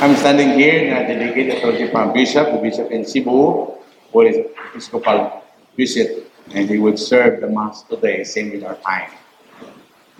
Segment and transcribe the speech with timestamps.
[0.00, 3.74] I'm standing here in a delegated authority from Bishop, the Bishop in Cebu,
[4.12, 5.42] for his Episcopal
[5.76, 9.10] visit, and he would serve the Mass today, same with our time,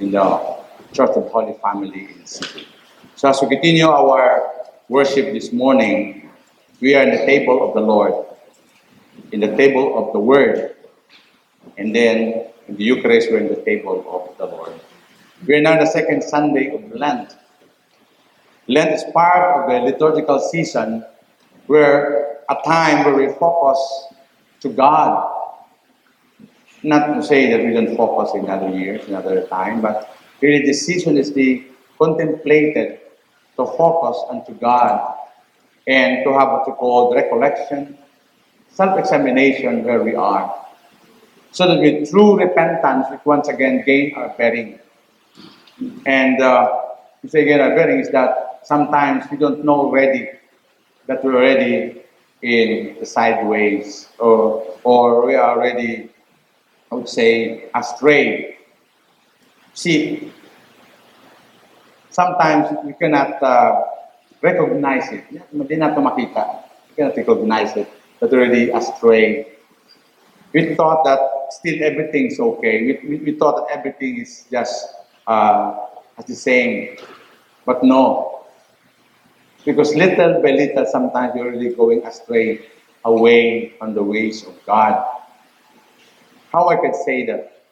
[0.00, 0.58] in the
[0.92, 2.66] Church of Holy Family in Cebu.
[3.14, 4.50] So as we continue our
[4.88, 6.28] worship this morning,
[6.80, 8.26] we are in the table of the Lord,
[9.30, 10.74] in the table of the Word,
[11.76, 14.72] and then in the Eucharist, we're in the table of the Lord.
[15.46, 17.37] We are now the second Sunday of Lent.
[18.68, 21.04] Lent is part of the liturgical season
[21.66, 23.78] where a time where we focus
[24.60, 25.34] to God.
[26.82, 30.64] Not to say that we don't focus in other years, in other time, but really
[30.64, 31.64] this season is the
[31.98, 33.00] contemplated
[33.56, 35.16] to focus unto God
[35.86, 37.98] and to have what you call recollection,
[38.68, 40.66] self-examination where we are.
[41.50, 44.78] So that with true repentance, we once again gain our bearing.
[46.06, 46.68] And uh,
[47.26, 50.28] say again, our bearing is that sometimes we don't know already
[51.06, 52.02] that we're already
[52.42, 56.10] in the sideways or, or we are already,
[56.92, 58.58] I would say, astray.
[59.74, 60.32] See,
[62.10, 63.82] sometimes we cannot uh,
[64.42, 65.24] recognize it.
[65.50, 66.64] Hindi makita.
[66.90, 67.88] We cannot recognize it.
[68.20, 69.46] That already astray.
[70.52, 72.82] We thought that still everything's okay.
[72.82, 74.90] We, we, we thought that everything is just
[75.26, 75.86] uh,
[76.26, 76.96] the same.
[77.64, 78.37] But no.
[79.64, 82.66] Because little by little, sometimes you're really going astray
[83.04, 85.04] away from the ways of God.
[86.52, 87.62] How I could say that?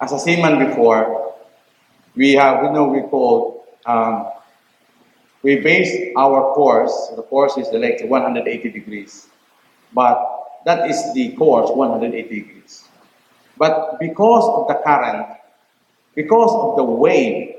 [0.00, 1.34] As a seaman before,
[2.16, 4.28] we have, we know we call, um,
[5.42, 9.28] we base our course, the course is like 180 degrees,
[9.94, 12.88] but that is the course 180 degrees.
[13.56, 15.26] But because of the current,
[16.14, 17.51] because of the wave,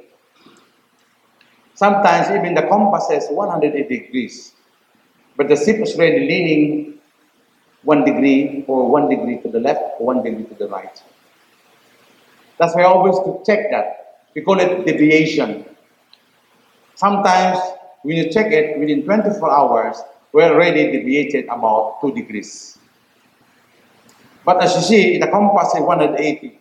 [1.76, 4.54] sometimes even the compass says 180 degrees,
[5.36, 7.00] but the ship is really leaning
[7.84, 11.02] one degree or one degree to the left or one degree to the right.
[12.58, 14.26] That's why I always to check that.
[14.36, 15.66] We call it deviation.
[16.96, 17.60] Sometimes
[18.04, 19.98] when you check it within 24 hours,
[20.32, 22.78] we're already deviated about 2 degrees.
[24.46, 26.60] But as you see, the compass is 180.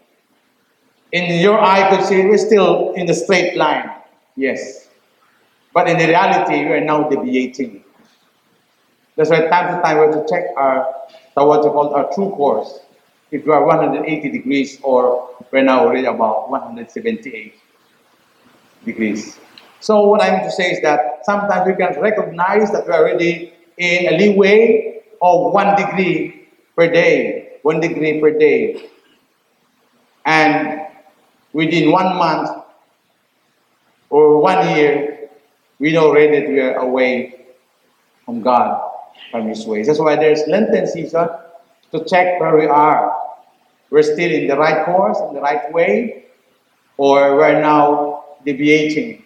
[1.12, 3.90] In your eye, you could see we're still in the straight line.
[4.36, 4.81] Yes.
[5.72, 7.84] But in the reality, we are now deviating.
[9.16, 10.86] That's why time to time we have to check our,
[11.34, 12.80] what you call our true course.
[13.30, 17.54] If we are 180 degrees or we're now already about 178
[18.84, 19.38] degrees.
[19.80, 24.14] So what I'm to say is that sometimes we can recognize that we're already in
[24.14, 28.90] a leeway of one degree per day, one degree per day.
[30.24, 30.86] And
[31.52, 32.50] within one month
[34.10, 35.21] or one year,
[35.78, 37.46] we know already that we are away
[38.24, 38.90] from God,
[39.30, 39.86] from His ways.
[39.86, 41.28] That's why there's Lenten season
[41.92, 43.14] to check where we are.
[43.90, 46.26] We're still in the right course, in the right way,
[46.96, 49.24] or we're now deviating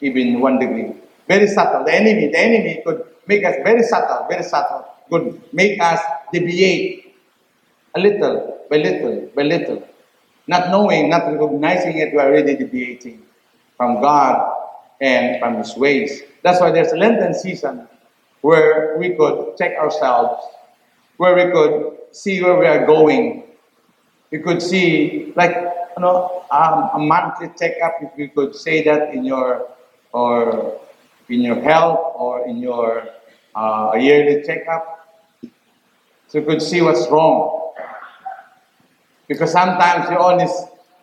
[0.00, 0.92] even one degree.
[1.28, 1.84] Very subtle.
[1.84, 6.00] The enemy, the enemy could make us very subtle, very subtle, could make us
[6.32, 7.14] deviate
[7.94, 9.86] a little by little by little.
[10.46, 13.22] Not knowing, not recognizing it, we're already deviating
[13.76, 14.59] from God
[15.00, 16.22] and from His ways.
[16.42, 17.88] That's why there's a Lenten season
[18.40, 20.42] where we could check ourselves,
[21.16, 23.44] where we could see where we are going.
[24.30, 29.12] We could see, like, you know, um, a monthly checkup, if you could say that
[29.12, 29.68] in your
[30.12, 30.80] or
[31.28, 33.06] in your health or in your
[33.54, 35.00] uh, yearly checkup,
[36.28, 37.72] so you could see what's wrong.
[39.28, 40.46] Because sometimes you only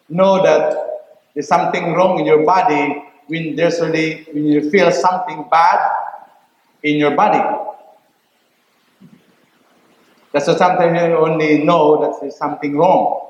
[0.10, 0.76] know that
[1.34, 5.92] there's something wrong in your body when there's really when you feel something bad
[6.84, 7.44] in your body.
[10.32, 13.24] That's why sometimes you only know that there's something wrong.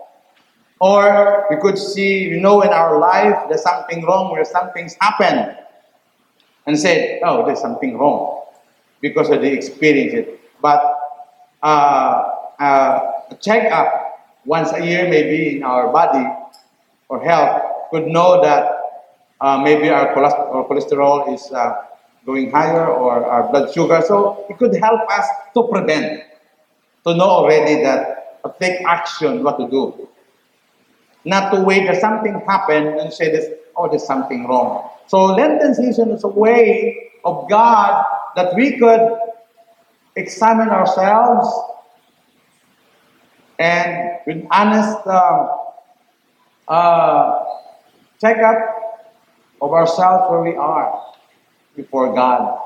[0.80, 5.58] Or we could see, you know, in our life there's something wrong where something's happened
[6.66, 8.44] and said, oh, there's something wrong
[9.02, 10.14] because of the experience.
[10.14, 10.40] It.
[10.62, 10.84] But
[11.64, 12.30] uh,
[12.60, 16.28] uh, a checkup once a year, maybe in our body
[17.10, 18.77] or health, could know that
[19.42, 21.76] uh, maybe our cholesterol, is uh,
[22.26, 24.02] going higher or our blood sugar.
[24.06, 26.24] So it could help us to prevent,
[27.06, 30.08] to know already that, to take action, what to do.
[31.26, 34.90] Not to wait that something happen and say this, oh, there's something wrong.
[35.08, 38.06] So Lenten season is a way of God
[38.36, 39.18] that we could
[40.16, 41.48] examine ourselves
[43.60, 45.48] and with honest uh,
[46.68, 47.46] uh,
[48.20, 48.87] checkup
[49.62, 51.08] of ourselves where we are.
[51.78, 52.60] before God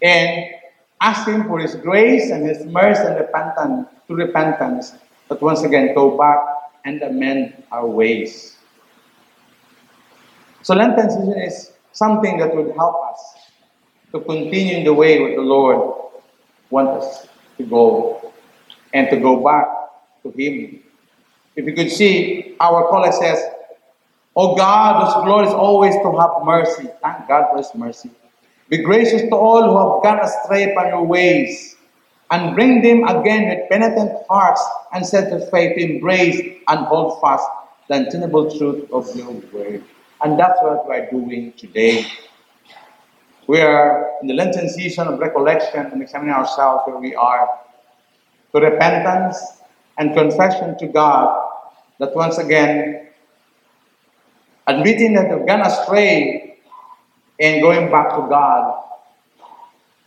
[0.00, 0.46] and
[1.02, 4.94] ask Him for His grace and His mercy and repentance to repentance,
[5.28, 6.38] but once again go back
[6.86, 8.56] and amend our ways.
[10.62, 13.20] So Lenten season is something that would help us
[14.12, 16.12] to continue in the way with the Lord
[16.70, 17.28] wants us
[17.58, 18.32] to go
[18.94, 19.66] and to go back
[20.22, 20.80] to Him.
[21.56, 23.42] If you could see, our collect says,
[24.36, 26.88] Oh God, whose glory is always to have mercy.
[27.02, 28.10] Thank God for His mercy.
[28.68, 31.76] Be gracious to all who have gone astray from your ways,
[32.30, 34.62] and bring them again with penitent hearts
[34.92, 37.44] and set faith, embrace and hold fast
[37.88, 39.82] the untenable truth of your word.
[40.22, 42.06] And that's what we're doing today.
[43.48, 47.48] We are in the Lenten season of recollection and examining ourselves where we are
[48.54, 49.36] to repentance
[49.98, 51.48] and confession to God
[51.98, 53.08] that once again,
[54.70, 56.56] admitting that we've gone astray
[57.38, 58.84] and going back to God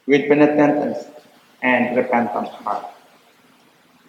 [0.08, 1.06] with penitence
[1.62, 2.86] and repentant heart.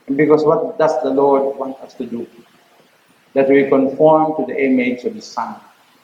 [0.06, 2.26] And because what does the Lord want us to do?
[3.34, 5.56] That we conform to the image of the Son.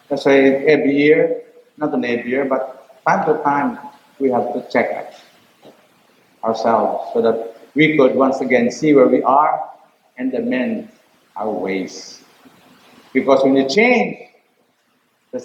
[0.08, 1.42] That's why every year,
[1.76, 3.78] not only every year, but time to time,
[4.18, 5.14] we have to check
[6.42, 9.70] ourselves so that we could once again see where we are
[10.16, 10.88] and amend
[11.36, 12.24] our ways.
[13.12, 14.29] Because when you change,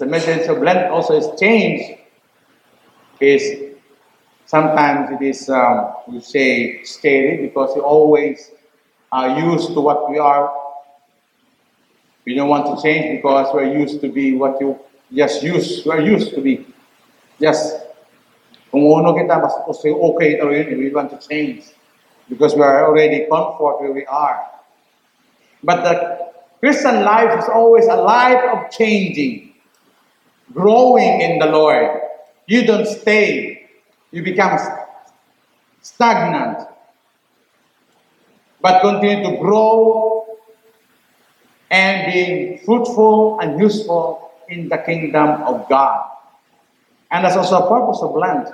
[0.06, 1.98] message of Lent also is change.
[3.20, 3.76] Is
[4.44, 8.50] sometimes it is um, you say scary because you always
[9.12, 10.52] are used to what we are.
[12.24, 14.78] We don't want to change because we're used to be what you
[15.14, 15.86] just used.
[15.86, 16.66] We're used to be.
[17.40, 20.40] Kita mas okay
[20.74, 21.64] we want to change
[22.28, 24.42] because we are already comfort where we are.
[25.62, 26.26] But the
[26.60, 29.45] Christian life is always a life of changing,
[30.56, 32.00] growing in the Lord.
[32.48, 33.68] You don't stay,
[34.10, 34.58] you become
[35.82, 36.66] stagnant,
[38.62, 40.24] but continue to grow
[41.70, 46.08] and being fruitful and useful in the kingdom of God.
[47.10, 48.48] And that's also a purpose of Lent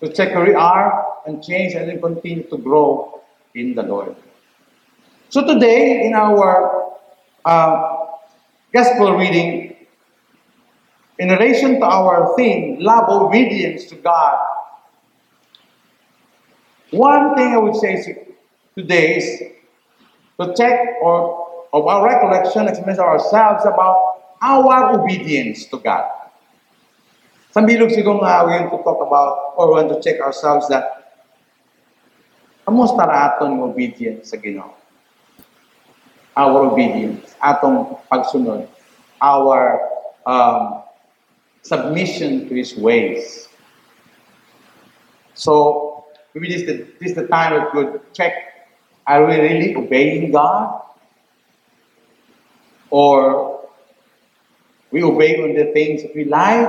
[0.00, 3.20] to check where we are and change and then continue to grow
[3.54, 4.16] in the Lord.
[5.28, 6.98] So today, in our
[7.44, 8.06] uh,
[8.72, 9.71] gospel reading,
[11.22, 14.42] in relation to our theme, love obedience to God,
[16.90, 18.26] one thing I would say
[18.76, 19.26] today is
[20.40, 23.96] to check or of our recollection, examine ourselves about
[24.42, 26.10] our obedience to God.
[27.54, 31.22] Some bilog siguro nga we want to talk about or want to check ourselves that
[32.66, 34.74] kamusta ra aton obedience sa Ginoo?
[36.34, 38.66] Our obedience, atong pagsunod,
[39.22, 39.86] our
[40.26, 40.82] um,
[41.62, 43.48] submission to His ways.
[45.34, 46.04] So,
[46.34, 48.32] maybe this is the, this is the time we could check,
[49.06, 50.82] are we really obeying God?
[52.90, 53.68] Or
[54.90, 56.68] we obey on the things that we like?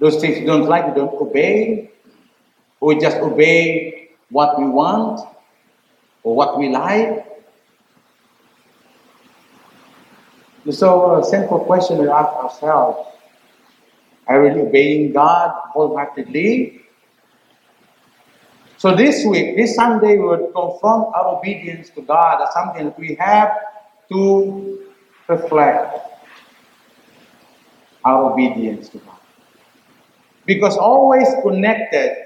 [0.00, 1.90] Those things we don't like, we don't obey.
[2.80, 5.20] Or we just obey what we want
[6.24, 7.24] or what we like.
[10.70, 13.13] So, a simple question we ask ourselves
[14.26, 16.80] Are we obeying God wholeheartedly?
[18.78, 22.98] So, this week, this Sunday, we would confront our obedience to God as something that
[22.98, 23.50] we have
[24.10, 24.78] to
[25.28, 25.98] reflect
[28.04, 29.14] our obedience to God
[30.46, 32.16] because always connected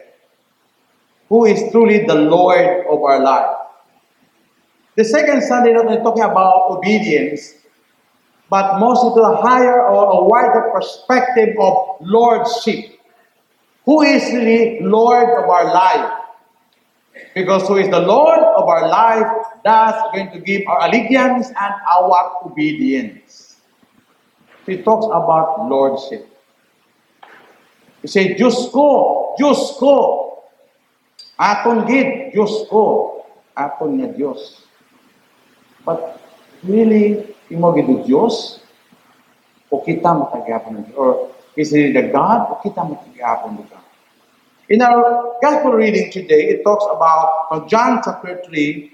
[1.28, 3.56] who is truly the Lord of our life.
[4.96, 7.54] The second Sunday, not only talking about obedience,
[8.50, 12.98] but mostly to a higher or a wider perspective of lordship.
[13.84, 16.12] Who is really Lord of our life?
[17.34, 19.26] Because who is the Lord of our life,
[19.64, 23.56] that's going to give our allegiance and our obedience.
[24.66, 26.28] He talks about lordship.
[28.02, 30.44] You say, Diyos ko, Diyos ko.
[31.40, 33.24] Aton gid, Diyos ko.
[33.56, 34.62] Aton nga Diyos.
[35.84, 36.20] But
[36.62, 38.60] really, imo gid Diyos?
[39.68, 42.48] O kita matagapon ng Or is it the God?
[42.48, 43.84] O kita matagapon ng God?
[44.68, 48.92] In our gospel reading today, it talks about from John chapter 3,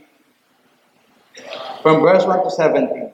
[1.83, 3.11] from verse 1 to 17.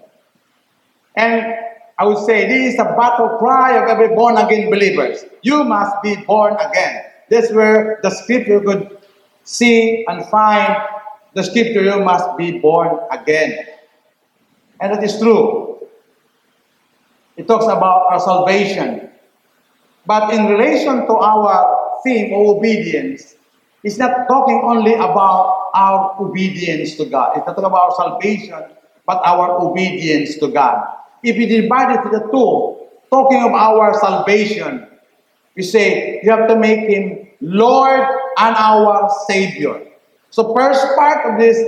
[1.17, 1.57] And
[1.97, 5.25] I would say this is a battle cry of every born again believers.
[5.41, 7.05] You must be born again.
[7.29, 8.99] This is where the scripture could
[9.45, 10.77] see and find
[11.35, 13.57] the scripture you must be born again.
[14.81, 15.89] And that is true.
[17.37, 19.11] It talks about our salvation.
[20.07, 23.37] But in relation to our theme of obedience,
[23.83, 27.37] it's not talking only about our obedience to God.
[27.37, 28.61] It's not talking about our salvation,
[29.07, 30.85] but our obedience to God.
[31.23, 34.87] If you divide it to the two, talking of our salvation,
[35.57, 38.01] you say you have to make Him Lord
[38.39, 39.87] and our Savior.
[40.31, 41.59] So first part of this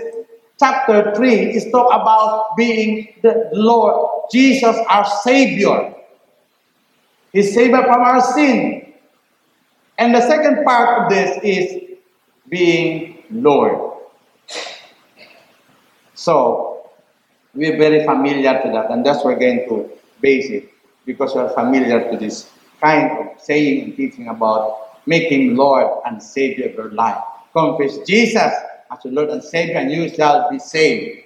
[0.62, 5.92] chapter 3 is talk about being the Lord, Jesus our Savior.
[7.32, 8.94] He saved us from our sin.
[9.98, 11.98] And the second part of this is
[12.48, 13.98] being Lord.
[16.14, 16.90] So,
[17.54, 19.90] we're very familiar to that, and that's what we're going to
[20.20, 20.70] base it
[21.04, 22.48] because we're familiar to this
[22.80, 27.18] kind of saying and teaching about making Lord and Savior of your life.
[27.52, 28.52] Confess Jesus
[28.92, 31.24] as your Lord and Savior, and you shall be saved.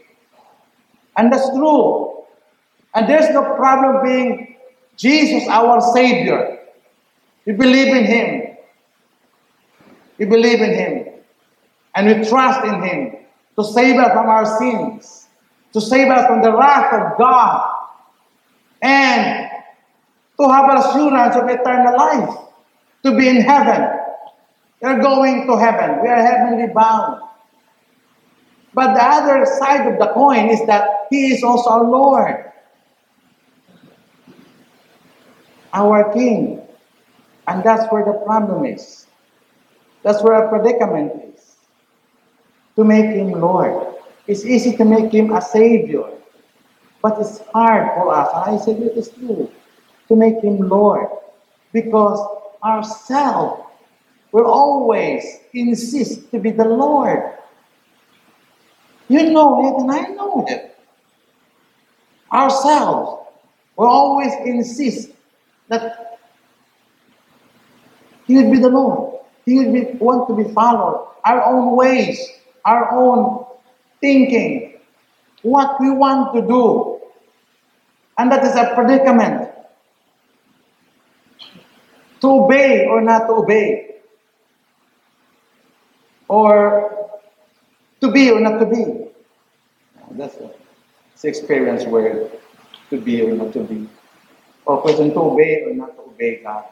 [1.17, 2.25] And that's true.
[2.95, 4.57] And there's no problem being
[4.97, 6.61] Jesus our Savior.
[7.45, 8.57] We believe in Him.
[10.19, 11.09] We believe in Him.
[11.95, 13.17] And we trust in Him
[13.57, 15.29] to save us from our sins,
[15.73, 17.73] to save us from the wrath of God,
[18.83, 19.51] and
[20.39, 22.39] to have assurance of eternal life,
[23.03, 23.99] to be in heaven.
[24.83, 26.03] We are going to heaven.
[26.03, 27.26] We are heavenly bound.
[28.77, 32.53] But the other side of the coin is that He is also our Lord,
[35.75, 36.63] our King.
[37.49, 39.07] And that's where the problem is.
[40.05, 41.57] That's where our predicament is.
[42.77, 43.97] To make Him Lord.
[44.27, 46.05] It's easy to make Him a Savior.
[47.03, 49.51] But it's hard for us, and I said it is true,
[50.09, 51.09] to make Him Lord.
[51.73, 52.21] Because
[52.65, 53.63] ourselves
[54.33, 57.35] will always insist to be the Lord.
[59.09, 60.77] You know it, and I know it.
[62.33, 63.27] Ourselves
[63.77, 65.11] will always insist
[65.69, 66.19] that
[68.27, 69.21] He would be the Lord.
[69.45, 71.09] He would be, want to be followed.
[71.25, 72.19] Our own ways,
[72.65, 73.47] our own
[74.01, 74.81] thinking,
[75.43, 77.01] what we want to do.
[78.19, 79.51] And that is a predicament.
[82.23, 83.97] To obey or not to obey.
[86.29, 87.06] Or
[88.01, 88.85] to be or not to be.
[88.85, 90.51] Oh, that's a,
[91.15, 92.31] it's experience where
[92.91, 93.89] to be or not to be.
[94.65, 96.65] Or question to obey or not to obey God.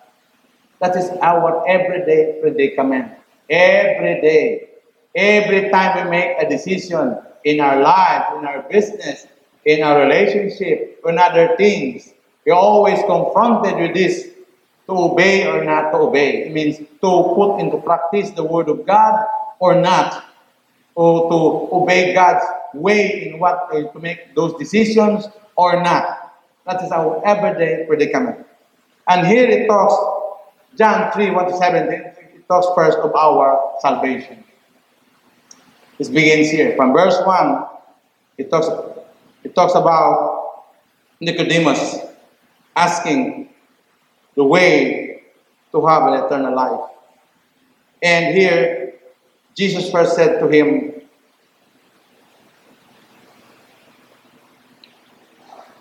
[0.80, 3.12] That is our everyday predicament.
[3.48, 4.68] Every day.
[5.14, 9.26] Every time we make a decision in our life, in our business,
[9.64, 12.12] in our relationship, in other things,
[12.44, 14.24] we're always confronted with this
[14.86, 16.46] to obey or not to obey.
[16.46, 19.24] It means to put into practice the Word of God
[19.60, 20.24] or not
[20.94, 26.32] or to obey God's way in what uh, to make those decisions or not.
[26.66, 28.46] That is our everyday predicament.
[29.08, 29.94] And here it talks,
[30.76, 34.42] John 3 1 to 17, it talks first of our salvation.
[35.98, 36.74] It begins here.
[36.76, 37.66] From verse 1,
[38.38, 38.66] it talks,
[39.44, 40.64] it talks about
[41.20, 41.98] Nicodemus
[42.74, 43.50] asking
[44.34, 45.22] the way
[45.72, 46.90] to have an eternal life.
[48.02, 48.94] And here,
[49.54, 50.94] Jesus first said to him,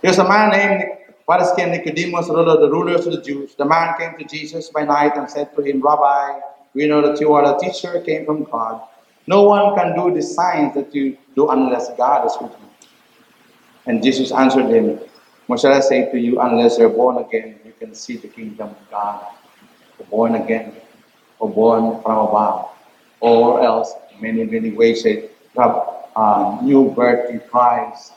[0.01, 0.83] There's a man named
[1.27, 3.55] Pharisee Nicodemus, ruler of the rulers of the Jews.
[3.55, 6.39] The man came to Jesus by night and said to him, Rabbi,
[6.73, 8.81] we know that you are a teacher, came from God.
[9.27, 12.89] No one can do the signs that you do unless God is with you.
[13.85, 14.99] And Jesus answered him,
[15.47, 18.69] What shall I say to you, unless you're born again, you can see the kingdom
[18.69, 19.25] of God.
[19.99, 20.73] Or born again,
[21.39, 22.72] or born from above.
[23.23, 25.79] Or else, many, many ways, you have
[26.19, 28.11] a new birth in Christ,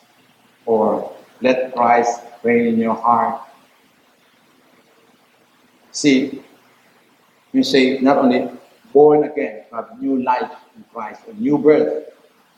[0.67, 3.41] or let Christ reign in your heart.
[5.93, 6.43] See,
[7.53, 8.51] you say not only
[8.93, 12.11] born again, but new life in Christ, a new birth,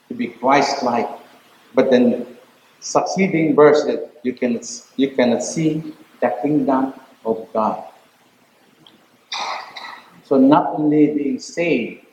[0.09, 1.11] to be Christ-like.
[1.75, 2.27] But then
[2.81, 4.59] succeeding verses, you can
[4.97, 5.93] you can see
[6.25, 6.95] the kingdom
[7.27, 7.85] of God.
[10.25, 12.08] So not only being saved,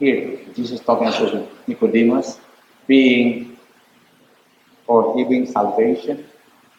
[0.00, 2.40] here Jesus talking to Nicodemus,
[2.88, 3.56] being
[4.88, 6.24] or giving salvation,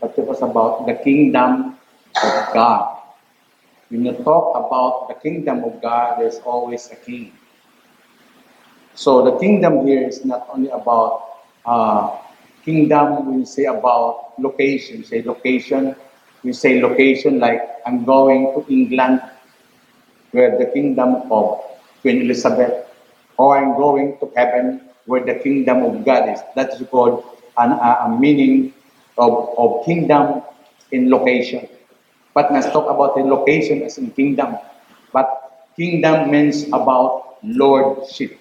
[0.01, 1.77] but it was about the kingdom
[2.17, 2.97] of God.
[3.87, 7.31] When you talk about the kingdom of God, there's always a king.
[8.95, 12.17] So the kingdom here is not only about uh,
[12.65, 15.95] kingdom, we say about location, say location,
[16.43, 19.21] we say location like I'm going to England,
[20.31, 21.61] where the kingdom of
[22.01, 22.90] Queen Elizabeth,
[23.41, 26.39] or I'm going to heaven, where the kingdom of God is.
[26.55, 27.25] That is called
[27.57, 28.73] an, a, a meaning
[29.17, 30.43] of, of kingdom
[30.91, 31.67] in location.
[32.33, 34.57] But let's talk about the location as in kingdom.
[35.11, 35.27] But
[35.75, 38.39] kingdom means about lordship.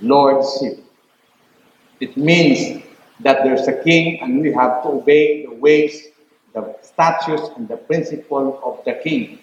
[0.00, 0.84] Lordship.
[2.00, 2.84] It means
[3.20, 6.08] that there's a king and we have to obey the ways,
[6.52, 9.38] the statutes, and the principle of the king.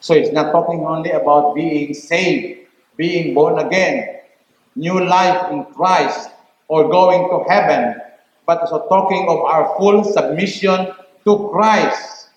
[0.00, 2.66] So it's not talking only about being saved,
[3.00, 4.20] being born again,
[4.76, 6.28] new life in Christ,
[6.68, 7.96] or going to heaven,
[8.44, 10.92] but also talking of our full submission
[11.24, 12.28] to Christ.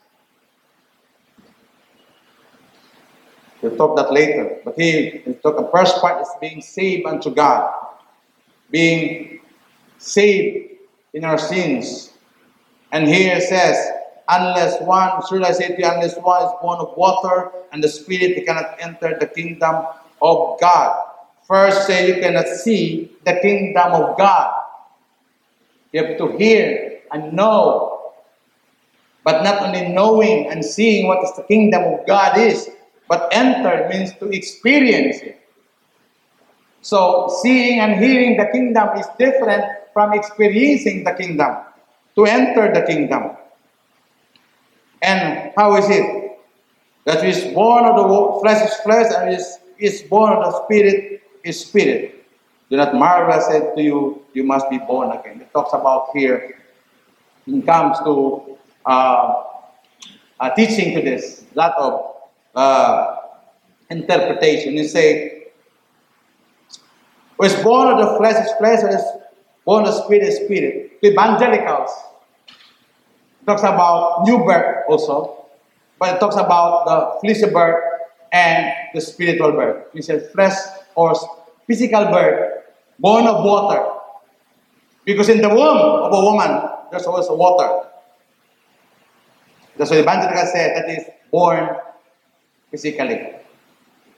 [3.61, 4.59] We'll talk that later.
[4.63, 7.67] But he will talk the first part is being saved unto God.
[8.71, 9.41] Being
[9.97, 10.79] saved
[11.13, 12.13] in our sins.
[12.93, 13.75] And here it says,
[14.29, 17.89] unless one, should I say to you, unless one is born of water and the
[17.89, 19.83] spirit, he cannot enter the kingdom
[20.21, 20.95] of God.
[21.47, 24.53] First say you cannot see the kingdom of God.
[25.91, 28.13] You have to hear and know.
[29.23, 32.69] But not only knowing and seeing what is the kingdom of God is,
[33.07, 35.39] but enter means to experience it.
[36.81, 41.55] So seeing and hearing the kingdom is different from experiencing the kingdom.
[42.15, 43.37] To enter the kingdom.
[45.01, 46.39] And how is it?
[47.05, 51.23] That is born of the flesh is flesh and is, is born of the spirit
[51.43, 52.25] is spirit.
[52.69, 55.41] Do not marvel, I said to you, you must be born again.
[55.41, 56.57] It talks about here,
[57.45, 59.43] it comes to uh,
[60.39, 62.15] uh, teaching to this, lot of
[62.55, 63.15] uh,
[63.89, 64.73] interpretation.
[64.73, 65.47] You say,
[67.37, 69.03] was born of the flesh is flesh, is
[69.65, 71.01] born of spirit is spirit.
[71.01, 71.91] The evangelicals
[73.45, 75.45] talks about new birth also,
[75.99, 77.92] but it talks about the fleshly birth
[78.33, 79.85] and the spiritual birth.
[79.93, 80.57] He said flesh
[80.95, 81.15] or
[81.67, 82.65] physical birth,
[82.99, 83.87] born of water.
[85.05, 87.87] Because in the womb of a woman, there's always water.
[89.77, 91.69] That's what the evangelical said, that is born
[92.71, 93.35] physically.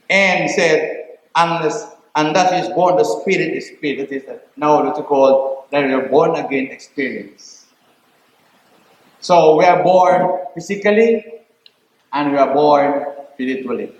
[0.09, 4.09] And he said, unless and that is born the spirit is spirit.
[4.09, 4.23] That is
[4.55, 7.65] now what you call that you're born again experience.
[9.19, 11.25] So we are born physically
[12.13, 13.91] and we are born spiritually.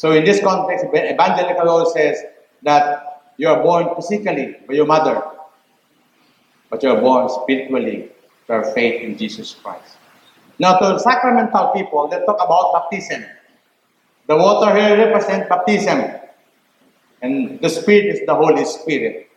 [0.00, 2.16] So in this context, evangelical law says
[2.62, 5.20] that you are born physically by your mother,
[6.70, 8.08] but you are born spiritually
[8.48, 9.98] by faith in Jesus Christ.
[10.58, 13.26] Now to sacramental people, they talk about baptism.
[14.26, 16.16] The water here represents baptism.
[17.20, 19.28] And the Spirit is the Holy Spirit.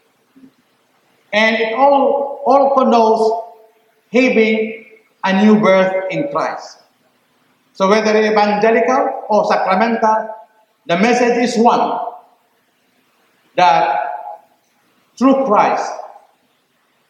[1.34, 3.20] And it all also knows
[4.14, 4.86] having
[5.26, 6.80] a new birth in Christ.
[7.74, 10.40] So whether evangelical or sacramental,
[10.86, 12.00] the message is one
[13.56, 14.00] that
[15.18, 15.92] through Christ,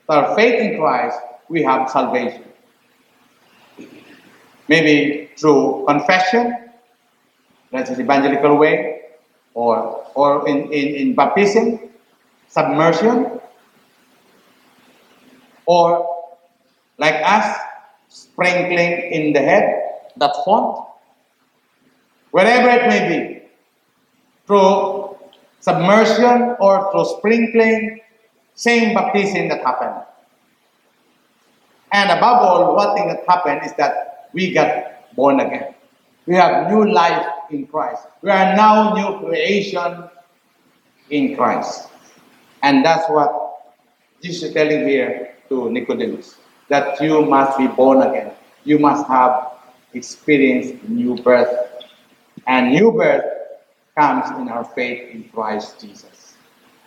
[0.08, 1.18] through faith in Christ,
[1.50, 2.44] we have salvation.
[4.68, 6.70] Maybe through confession,
[7.72, 9.02] that's the evangelical way,
[9.54, 11.80] or, or in, in, in baptism,
[12.48, 13.40] submersion,
[15.66, 16.10] or
[16.98, 17.58] like us,
[18.10, 19.82] sprinkling in the head,
[20.18, 20.86] that font,
[22.32, 23.43] wherever it may be
[24.46, 25.18] through
[25.60, 28.00] submersion or through sprinkling,
[28.56, 30.06] same baptism that happened.
[31.92, 35.76] And above all, one thing that happened is that we got born again.
[36.26, 38.04] We have new life in Christ.
[38.22, 40.10] We are now new creation
[41.10, 41.90] in Christ.
[42.64, 43.76] And that's what
[44.22, 46.38] Jesus is telling here to Nicodemus
[46.70, 48.32] that you must be born again.
[48.64, 49.52] You must have
[49.94, 51.54] experienced new birth.
[52.48, 53.24] And new birth
[53.98, 56.36] comes in our faith in Christ Jesus.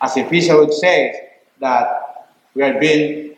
[0.01, 3.35] As Ephesians would say, that we have been,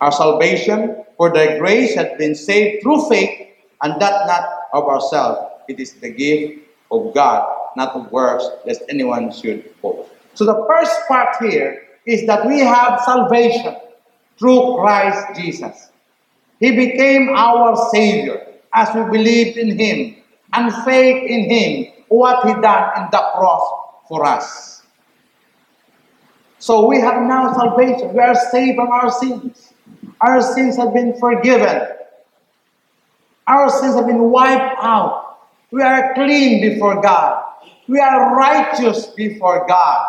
[0.00, 3.48] our salvation for the grace has been saved through faith,
[3.82, 5.40] and that not of ourselves.
[5.68, 10.10] It is the gift of God, not of works, lest anyone should boast.
[10.34, 13.76] So the first part here is that we have salvation
[14.38, 15.90] through Christ Jesus.
[16.60, 20.16] He became our Savior as we believed in Him
[20.52, 23.62] and faith in Him what he done in the cross
[24.08, 24.82] for us.
[26.58, 28.12] So we have now salvation.
[28.12, 29.72] We are saved from our sins.
[30.20, 31.88] Our sins have been forgiven.
[33.46, 35.38] Our sins have been wiped out.
[35.70, 37.44] We are clean before God.
[37.86, 40.06] We are righteous before God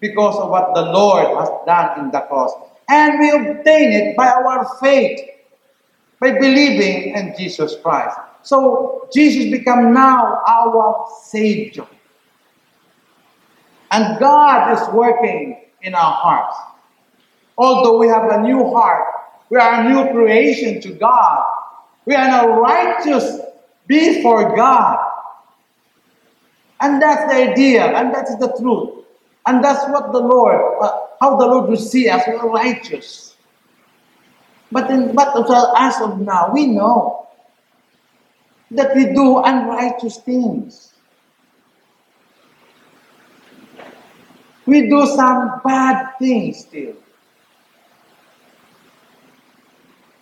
[0.00, 2.52] because of what the Lord has done in the cross.
[2.88, 5.20] And we obtain it by our faith,
[6.20, 8.18] by believing in Jesus Christ.
[8.42, 11.86] So Jesus become now our Savior.
[13.90, 16.56] And God is working in our hearts.
[17.58, 19.04] Although we have a new heart,
[19.50, 21.44] We are a new creation to God.
[22.06, 23.40] We are now righteous
[23.88, 24.98] before God.
[26.80, 29.04] And that's the idea, and that is the truth.
[29.46, 33.34] And that's what the Lord, uh, how the Lord will see us, we are righteous.
[34.70, 35.34] But, in, but
[35.76, 37.26] as of now, we know
[38.70, 40.92] that we do unrighteous things.
[44.66, 46.94] We do some bad things still.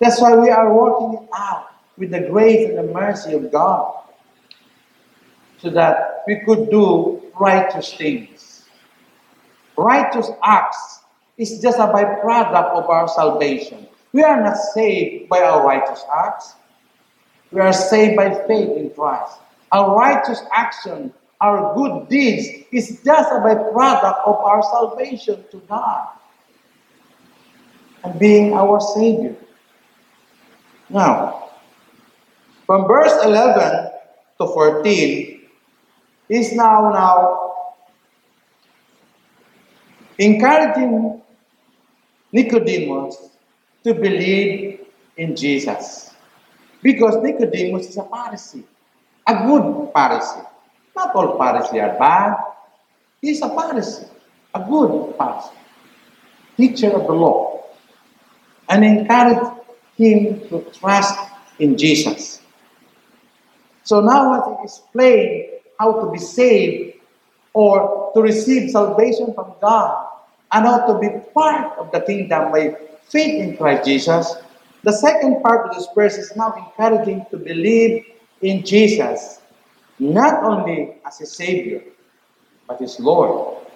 [0.01, 3.95] That's why we are working it out with the grace and the mercy of God
[5.59, 8.65] so that we could do righteous things.
[9.77, 11.01] Righteous acts
[11.37, 13.87] is just a byproduct of our salvation.
[14.13, 16.55] We are not saved by our righteous acts.
[17.51, 19.39] We are saved by faith in Christ.
[19.73, 26.09] Our righteous action, our good deeds, is just a byproduct of our salvation to God
[28.05, 29.37] and being our Savior.
[30.91, 31.51] Now,
[32.67, 33.91] from verse 11
[34.41, 35.41] to 14
[36.29, 37.49] is now now
[40.19, 41.23] encouraging
[42.33, 43.17] Nicodemus
[43.85, 44.81] to believe
[45.17, 46.08] in Jesus.
[46.83, 48.65] Because Nicodemus is a Pharisee,
[49.27, 50.47] a good Pharisee.
[50.95, 52.37] Not all Pharisees are bad.
[53.21, 54.09] He's a Pharisee,
[54.55, 55.53] a good Pharisee,
[56.57, 57.65] teacher of the law,
[58.69, 59.59] and encourage
[59.97, 61.19] him to trust
[61.59, 62.41] in Jesus.
[63.85, 65.47] So now what he explained
[65.79, 66.95] how to be saved
[67.55, 70.07] or to receive salvation from God
[70.53, 72.77] and how to be part of the kingdom by
[73.09, 74.35] faith in Christ Jesus.
[74.85, 78.07] The second part of this verse is now encouraging to believe
[78.43, 79.41] in Jesus,
[79.99, 81.83] not only as a Savior,
[82.69, 83.67] but as Lord.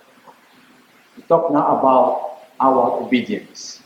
[1.16, 3.82] We talk now about our obedience.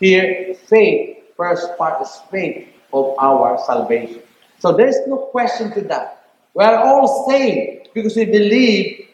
[0.00, 4.22] Here, faith, first part is faith of our salvation.
[4.58, 6.28] So there's no question to that.
[6.54, 9.08] We are all saved because we believe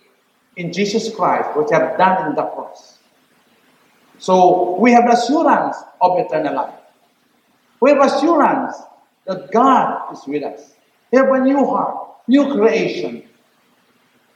[0.57, 2.98] in Jesus Christ, which have done in the cross.
[4.18, 6.82] So we have assurance of eternal life.
[7.83, 8.77] We have assurance
[9.27, 10.75] that God is with us.
[11.11, 13.25] We have a new heart, new creation.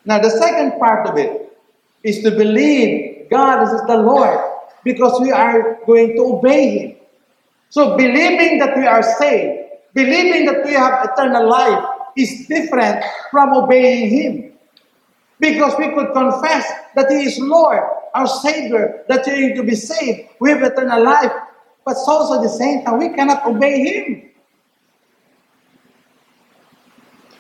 [0.05, 1.57] Now, the second part of it
[2.03, 4.37] is to believe God is the Lord
[4.83, 6.97] because we are going to obey Him.
[7.71, 11.85] So, believing that we are saved, believing that we have eternal life
[12.17, 14.53] is different from obeying Him.
[15.39, 17.79] Because we could confess that He is Lord,
[18.13, 21.31] our Savior, that are going to be saved, we have eternal life,
[21.87, 24.31] but also at the same time we cannot obey Him.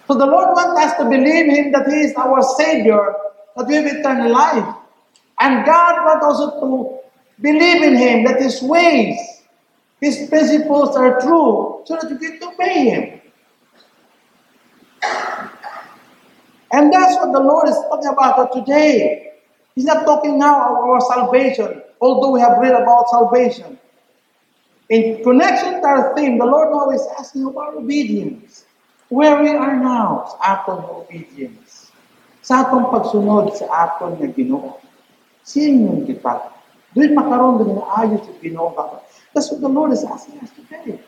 [0.06, 3.12] So the Lord wants us to believe Him that He is our Savior,
[3.56, 4.74] that we have eternal life.
[5.40, 6.98] And God wants also to
[7.42, 9.18] believe in Him that His ways,
[10.00, 13.20] His principles are true, so that we can obey Him.
[16.70, 19.32] And that's what the Lord is talking about today.
[19.74, 23.78] He's not talking now of our salvation, although we have read about salvation.
[24.88, 26.70] In connection to our theme, the Lord
[27.18, 28.64] asking of our obedience.
[29.08, 31.94] Where we are now sa aton obedience.
[32.42, 34.78] Sa atong pagsunod sa aton nga ginoo.
[35.46, 36.50] Sino yung kita?
[36.94, 38.74] Doon makaroon din ng ayos yung ginoo.
[39.30, 40.98] That's what the Lord is asking us today.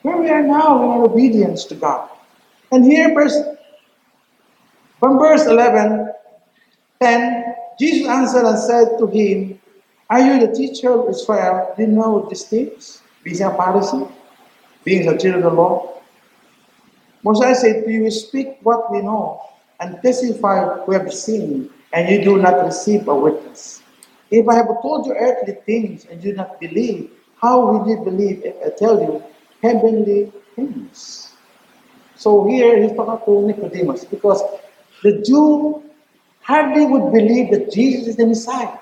[0.00, 2.08] Where we are now in our obedience to God.
[2.72, 3.36] And here, verse,
[4.96, 6.08] from verse 11,
[7.00, 7.44] 10,
[7.76, 9.59] Jesus answered and said to him,
[10.10, 11.72] Are you the teacher of Israel?
[11.76, 13.00] Do you know these things?
[13.22, 14.10] Being a Pharisee,
[14.82, 16.02] being a teacher of the law.
[17.22, 19.40] Moses said you, Speak what we know
[19.78, 23.84] and testify we have seen, and you do not receive a witness.
[24.32, 28.02] If I have told you earthly things and you do not believe, how will you
[28.04, 29.22] believe if I tell you
[29.62, 31.34] heavenly things?
[32.16, 34.42] So here he's talking to Nicodemus because
[35.04, 35.84] the Jew
[36.42, 38.76] hardly would believe that Jesus is the Messiah.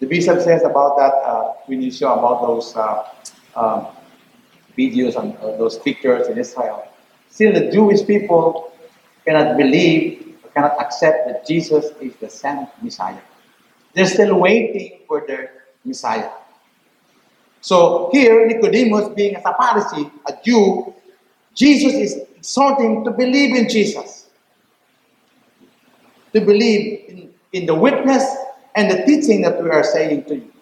[0.00, 3.08] The bishop says about that uh, when you show about those uh,
[3.54, 3.86] um,
[4.76, 6.86] videos and uh, those pictures in Israel.
[7.30, 8.72] Still, the Jewish people
[9.24, 13.20] cannot believe, cannot accept that Jesus is the sent Messiah.
[13.94, 16.30] They're still waiting for their Messiah.
[17.62, 20.94] So here, Nicodemus, being a Pharisee, a Jew,
[21.54, 24.28] Jesus is exhorting to believe in Jesus,
[26.34, 28.24] to believe in, in the witness
[28.76, 30.52] and the teaching that we are saying to you.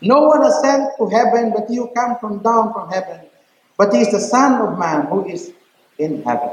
[0.00, 3.20] No one ascend to heaven, but you come from down from heaven.
[3.76, 5.52] But he is the Son of Man who is
[5.98, 6.50] in heaven.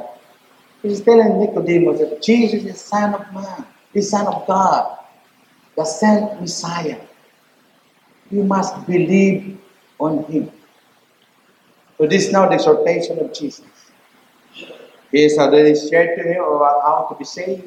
[0.82, 4.98] He is telling Nicodemus that Jesus is the Son of Man, the Son of God,
[5.78, 7.00] the sent Messiah.
[8.32, 9.60] You must believe
[10.00, 10.52] on Him.
[11.98, 13.66] So this is now the exhortation of Jesus.
[15.12, 17.64] He has already shared to him about how to be saved,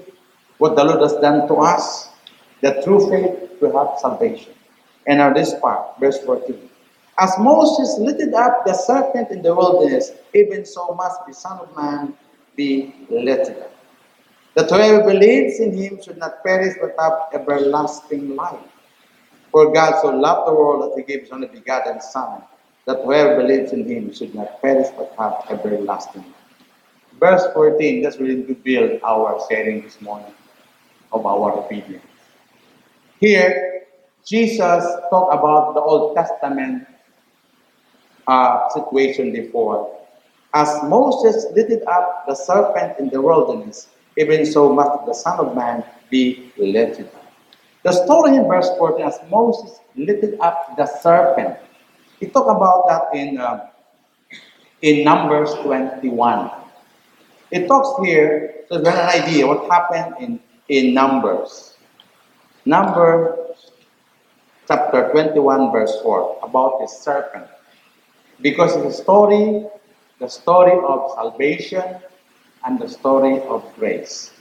[0.58, 2.07] what the Lord has done to us,
[2.60, 4.52] that through faith we have salvation.
[5.06, 6.68] And now this part, verse 14.
[7.18, 11.76] As Moses lifted up the serpent in the wilderness, even so must the Son of
[11.76, 12.14] Man
[12.54, 13.72] be lifted up.
[14.54, 18.60] That whoever believes in him should not perish but have everlasting life.
[19.50, 22.42] For God so loved the world that he gave his only begotten Son,
[22.86, 26.34] that whoever believes in him should not perish but have everlasting life.
[27.18, 30.32] Verse 14, that's really to build our sharing this morning
[31.12, 32.07] of our obedience.
[33.20, 33.82] Here,
[34.24, 36.86] Jesus talked about the Old Testament
[38.26, 39.94] uh, situation before.
[40.54, 45.56] As Moses lifted up the serpent in the wilderness, even so must the Son of
[45.56, 47.32] Man be lifted up.
[47.82, 51.56] The story in verse 14, as Moses lifted up the serpent,
[52.20, 53.70] he talked about that in, uh,
[54.82, 56.50] in Numbers 21.
[57.50, 61.77] It talks here, so there's an idea what happened in, in Numbers.
[62.68, 63.34] Number
[64.68, 67.46] chapter 21, verse 4, about the serpent.
[68.42, 69.64] Because it's a story,
[70.20, 71.96] the story of salvation
[72.66, 74.32] and the story of grace.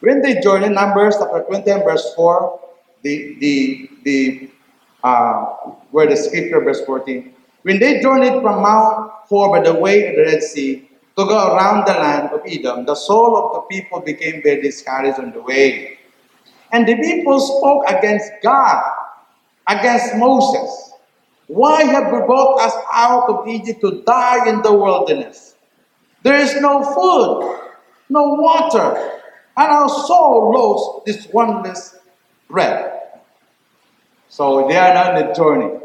[0.00, 2.60] When they in Numbers chapter 20 and verse 4,
[3.02, 4.50] the, the, the,
[5.04, 5.44] uh,
[5.92, 10.16] where the scripture, verse 14, when they journeyed from Mount Hor by the way of
[10.16, 14.00] the Red Sea to go around the land of Edom, the soul of the people
[14.00, 15.98] became very discouraged on the way.
[16.72, 18.82] And the people spoke against God,
[19.66, 20.92] against Moses.
[21.48, 25.56] Why have you brought us out of Egypt to die in the wilderness?
[26.22, 27.58] There is no food,
[28.08, 29.20] no water,
[29.56, 31.96] and our soul loves this wondrous
[32.48, 32.92] bread.
[34.28, 35.80] So they are on the journey.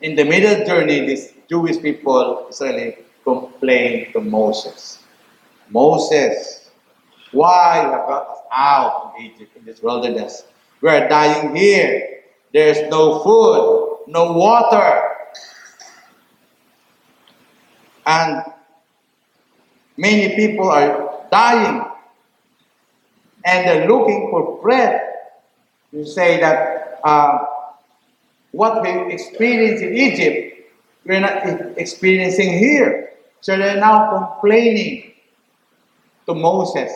[0.00, 2.96] In the middle journey, these Jewish people, Israeli,
[3.26, 5.02] complained to Moses.
[5.70, 6.70] Moses,
[7.32, 10.44] why have brought us out of Egypt in this wilderness?
[10.80, 12.22] We are dying here.
[12.52, 15.02] There's no food, no water.
[18.06, 18.44] And
[19.96, 21.82] many people are dying
[23.44, 25.02] and they're looking for bread.
[25.92, 27.44] You say that uh,
[28.52, 30.70] what we experienced in Egypt,
[31.04, 31.42] we're not
[31.78, 33.10] experiencing here.
[33.46, 35.14] So they're now complaining
[36.26, 36.90] to Moses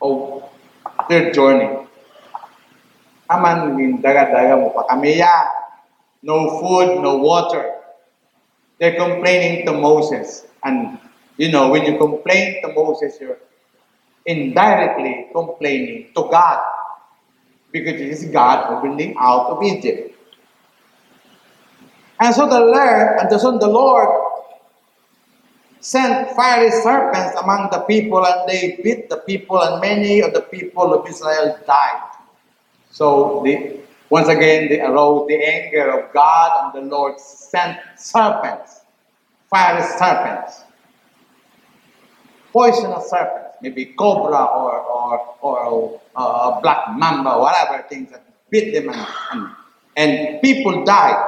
[0.00, 0.46] of
[1.10, 1.74] their journey.
[3.26, 5.42] Aman, daga-daga mo pa kami ya.
[6.22, 7.82] No food, no water.
[8.78, 10.46] They're complaining to Moses.
[10.62, 11.02] And,
[11.34, 13.42] you know, when you complain to Moses, you're
[14.22, 16.62] indirectly complaining to God.
[17.74, 20.14] Because it is God who them out of Egypt.
[22.22, 24.27] And so the Lord, and so the Lord
[25.80, 30.42] sent fiery serpents among the people, and they bit the people, and many of the
[30.42, 32.10] people of Israel died.
[32.90, 38.80] So the, once again, they arose the anger of God, and the Lord sent serpents,
[39.50, 40.64] fiery serpents,
[42.52, 48.88] poisonous serpents, maybe cobra or or or uh, black mamba, whatever things that bit them,
[48.92, 49.50] and, and,
[49.96, 51.24] and people died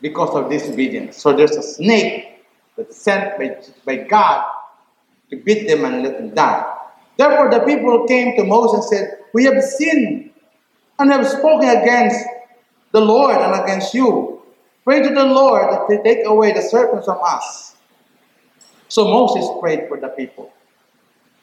[0.00, 1.18] because of disobedience.
[1.18, 2.29] So there's a snake
[2.80, 4.46] that's sent by, by God
[5.30, 6.76] to beat them and let them die.
[7.16, 10.30] Therefore, the people came to Moses and said, We have sinned
[10.98, 12.24] and have spoken against
[12.92, 14.42] the Lord and against you.
[14.84, 17.76] Pray to the Lord that they take away the serpents from us.
[18.88, 20.52] So Moses prayed for the people.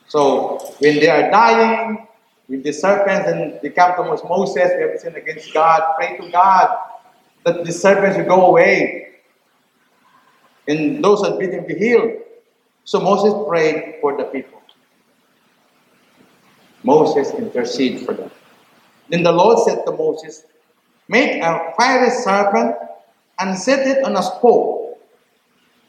[0.08, 2.08] So when they are dying
[2.48, 6.28] with the serpents and they come to Moses, we have sinned against God, pray to
[6.30, 6.76] God
[7.44, 9.07] that the serpents will go away
[10.68, 12.12] and those him be healed.
[12.84, 14.62] So Moses prayed for the people.
[16.84, 18.30] Moses interceded for them.
[19.08, 20.44] Then the Lord said to Moses,
[21.08, 22.76] Make a fiery serpent
[23.38, 24.98] and set it on a pole.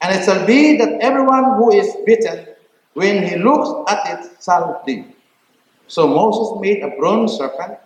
[0.01, 2.47] And it shall be that everyone who is bitten,
[2.93, 5.05] when he looks at it, shall live.
[5.87, 7.77] So Moses made a bronze serpent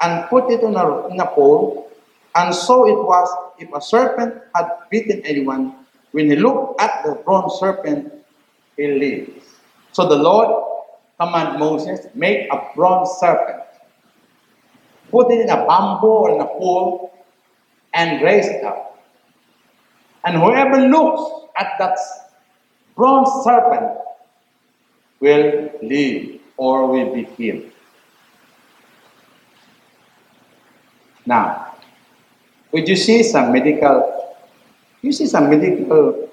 [0.00, 1.90] and put it on a, in a pole.
[2.34, 5.79] And so it was if a serpent had bitten anyone,
[6.12, 8.12] when he looked at the bronze serpent,
[8.76, 9.44] he lives.
[9.92, 10.64] So the Lord
[11.18, 13.62] commanded Moses, make a bronze serpent,
[15.10, 17.12] put it in a bamboo or in a pole,
[17.94, 18.98] and raise it up.
[20.24, 21.98] And whoever looks at that
[22.94, 23.98] bronze serpent
[25.20, 27.70] will live or will be healed.
[31.26, 31.74] Now,
[32.72, 34.29] would you see some medical,
[35.02, 36.28] you see some medical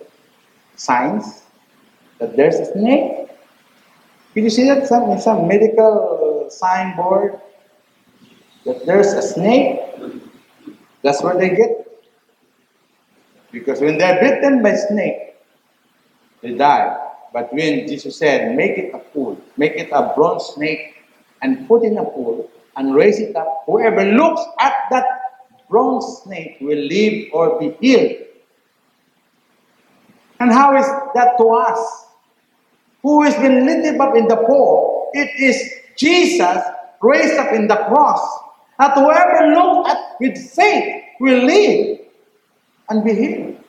[0.75, 1.43] signs
[2.19, 3.30] that there's a snake?
[4.36, 7.39] Did you see that some, some medical signboard
[8.65, 9.80] that there's a snake?
[11.01, 11.88] That's what they get.
[13.51, 15.36] Because when they're bitten by snake,
[16.41, 16.97] they die.
[17.34, 20.95] But when Jesus said, make it a pool, make it a bronze snake,
[21.41, 25.06] and put in a pool, and raise it up, whoever looks at that
[25.69, 28.27] bronze snake will live or be healed.
[30.39, 32.06] And how is that to us?
[33.02, 35.10] Who has been lifted up in the pool?
[35.13, 36.58] It is Jesus
[37.02, 38.39] raised up in the cross.
[38.80, 42.00] That whoever looks at with faith will live
[42.89, 43.63] and be healed.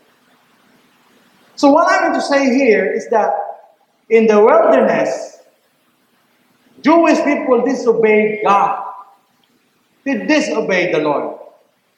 [1.57, 3.33] So what I want to say here is that
[4.11, 5.39] in the wilderness,
[6.83, 8.85] Jewish people disobeyed God.
[10.05, 11.39] They disobey the Lord.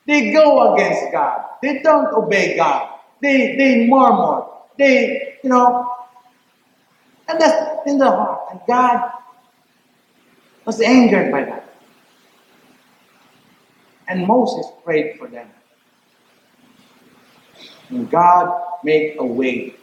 [0.07, 1.43] They go against God.
[1.63, 2.99] They don't obey God.
[3.21, 4.47] They, they murmur.
[4.81, 5.93] They, you know,
[7.29, 8.49] and that's in the heart.
[8.51, 9.13] And God
[10.65, 11.75] was angered by that.
[14.09, 15.49] And Moses prayed for them.
[17.91, 19.75] And God made a way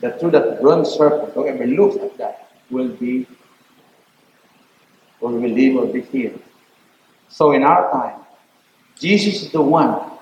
[0.00, 3.26] that through that bronze serpent, whoever looks at that will be
[5.20, 6.40] or will live or be healed.
[7.28, 8.20] So in our time,
[9.00, 10.12] Jesus is the one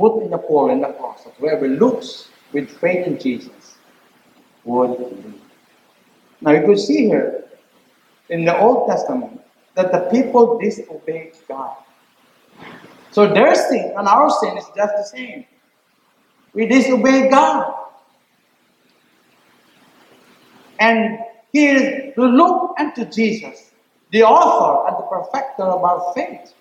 [0.00, 1.24] put in the pool and the cross.
[1.24, 3.76] That whoever looks with faith in Jesus
[4.64, 5.40] would.
[6.40, 7.44] Now you could see here
[8.30, 9.40] in the Old Testament
[9.74, 11.76] that the people disobeyed God.
[13.10, 15.44] So their sin and our sin is just the same.
[16.54, 17.74] We disobey God.
[20.78, 21.18] And
[21.52, 23.70] here to look unto Jesus,
[24.12, 26.54] the author and the perfecter of our faith.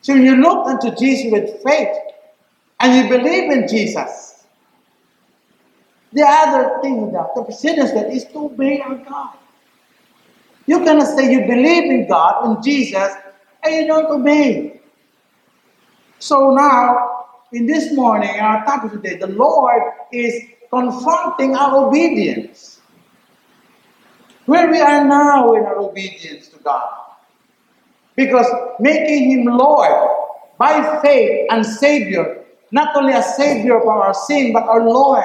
[0.00, 1.96] So when you look unto Jesus with faith
[2.84, 4.44] and you believe in Jesus,
[6.12, 9.38] the other thing that the precedence that is to obey our God.
[10.66, 13.10] You cannot say you believe in God and Jesus
[13.62, 14.82] and you don't obey.
[16.18, 19.80] So now, in this morning, our topic today, the Lord
[20.12, 20.34] is
[20.68, 22.82] confronting our obedience.
[24.44, 26.90] Where we are now in our obedience to God.
[28.14, 28.46] Because
[28.78, 30.10] making Him Lord
[30.58, 32.43] by faith and Savior,
[32.74, 35.22] not only a Savior of our sin, but our Lord.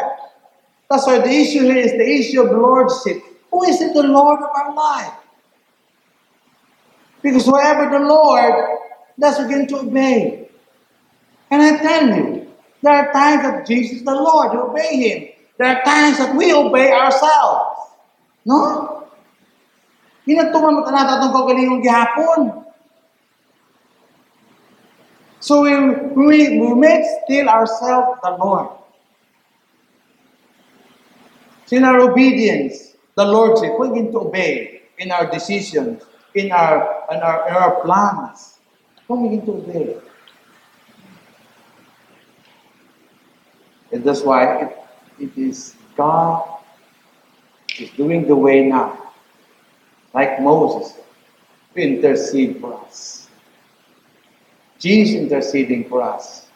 [0.88, 3.18] That's why the issue here is the issue of Lordship.
[3.50, 5.14] Who is it the Lord of our life?
[7.24, 8.54] Because whoever the Lord,
[9.18, 10.48] that's we're going to obey.
[11.50, 15.30] And I tell you, there are times that Jesus the Lord, you obey Him.
[15.58, 17.98] There are times that we obey ourselves.
[18.46, 19.10] No?
[20.30, 22.69] Hinatuman mo tanata itong kagalingon gihapon.
[25.40, 25.72] So we,
[26.16, 28.70] we, we make still ourselves the Lord.
[31.72, 36.04] In our obedience, the Lordship, we begin to obey in our decisions,
[36.36, 38.60] in our, in our, in our plans.
[39.08, 39.98] We begin to obey.
[43.92, 44.78] And that's why it,
[45.20, 46.60] it is God
[47.80, 49.12] is doing the way now,
[50.14, 50.98] like Moses,
[51.76, 53.29] intercede for us.
[54.80, 56.48] Jesus interceding for us.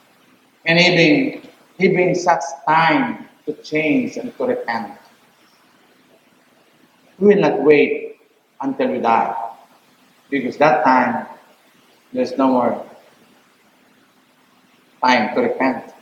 [0.66, 4.98] And he brings such time to change and to repent.
[7.20, 8.18] We will not wait
[8.62, 9.36] until we die.
[10.30, 11.28] Because that time,
[12.14, 12.86] there's no more
[15.04, 15.94] time to repent.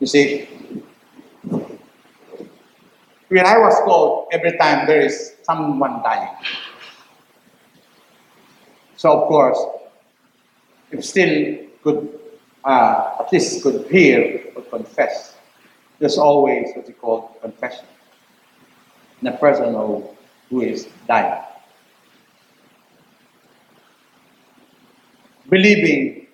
[0.00, 0.48] You see,
[3.28, 6.34] when I was called, every time there is someone dying.
[8.96, 9.58] So of course,
[11.00, 12.20] still could
[12.64, 15.34] uh, at least could hear or confess,
[15.98, 17.86] there's always what you call confession.
[19.22, 20.08] The person who,
[20.48, 21.42] who is dying.
[25.48, 26.26] Believing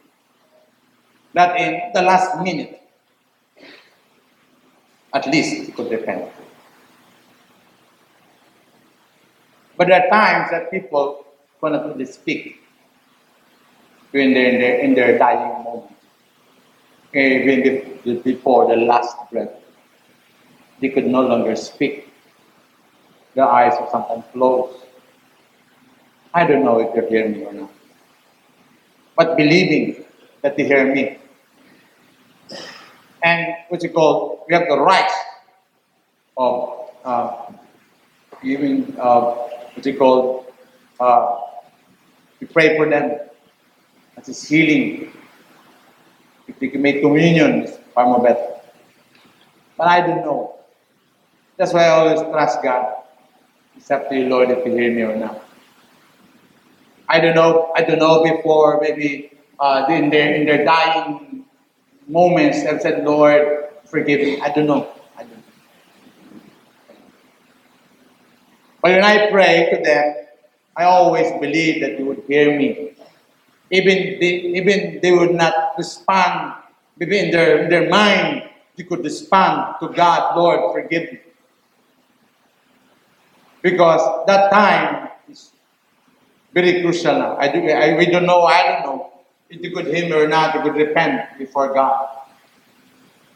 [1.34, 2.80] that in the last minute,
[5.14, 6.30] at least he could repent.
[9.76, 11.26] But there are times that people
[11.60, 12.65] cannot really speak
[14.16, 15.92] when they're in their, in their dying moment,
[17.14, 17.62] even
[18.04, 19.50] be- before the last breath.
[20.80, 22.08] They could no longer speak.
[23.34, 24.78] Their eyes are sometimes closed.
[26.34, 27.70] I don't know if they hear me or not.
[29.16, 30.04] But believing
[30.42, 31.18] that they hear me.
[33.22, 35.12] And what you call, we have the rite
[36.36, 37.52] of uh,
[38.42, 39.34] giving, uh,
[39.74, 40.46] what you call,
[41.00, 41.36] uh,
[42.40, 43.25] We pray for them.
[44.16, 45.12] That is healing.
[46.48, 48.46] If they can make communion, it's far more better.
[49.76, 50.54] But I don't know.
[51.56, 52.94] That's why I always trust God.
[53.76, 55.42] It's up to you, Lord, if you hear me or not.
[57.08, 57.72] I don't know.
[57.76, 61.44] I don't know before maybe uh, in their in their dying
[62.08, 64.40] moments have said, Lord, forgive me.
[64.40, 64.88] I don't know.
[65.16, 65.42] I don't know.
[68.82, 70.26] But when I pray to them,
[70.76, 72.95] I always believe that you would hear me.
[73.70, 76.54] Even they, even they would not respond,
[76.96, 81.20] maybe in their, in their mind, you could respond to God, Lord, forgive me.
[83.62, 85.50] Because that time is
[86.54, 87.36] very crucial now.
[87.38, 89.12] I, do, I, we don't know, I don't know
[89.50, 92.08] if you could him or not, you could repent before God.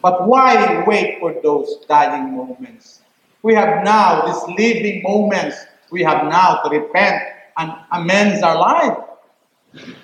[0.03, 3.03] But why wait for those dying moments?
[3.43, 5.57] We have now these living moments
[5.91, 7.23] we have now to repent
[7.59, 8.99] and amend our life.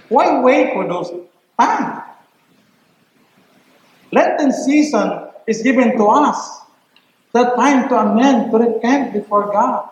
[0.08, 1.10] Why wait for those
[1.58, 2.02] times?
[4.12, 6.60] Lenten season is given to us.
[7.32, 9.88] The time to amend, to repent before God.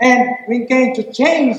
[0.00, 1.58] And we came to change.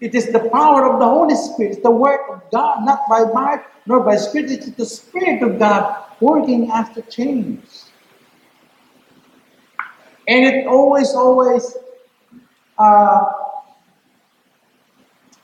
[0.00, 3.64] It is the power of the Holy Spirit, the work of God, not by might
[3.86, 4.50] nor by spirit.
[4.50, 7.60] It is the Spirit of God working us to change.
[10.26, 11.76] And it always, always
[12.78, 13.24] uh,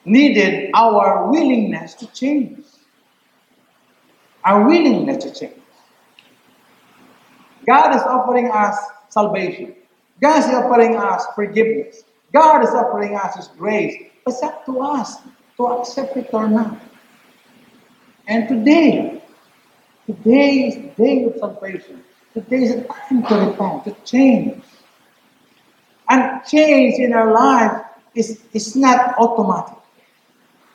[0.04, 2.64] needed our willingness to change.
[4.44, 5.60] Our willingness to change.
[7.66, 8.76] God is offering us
[9.08, 9.74] salvation.
[10.20, 12.04] God is offering us forgiveness.
[12.32, 14.10] God is offering us His grace.
[14.26, 15.16] It's up to us
[15.56, 16.80] to accept it or not.
[18.26, 19.22] And today,
[20.06, 22.02] today is the day of salvation.
[22.32, 24.62] Today is the time to repent, to change.
[26.08, 27.84] And change in our life
[28.14, 29.78] is, is not automatic.